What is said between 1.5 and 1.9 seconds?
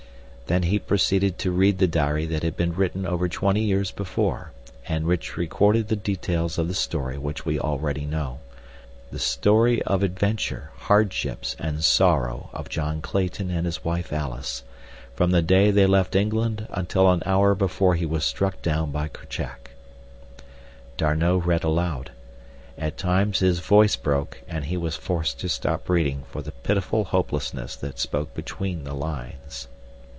read the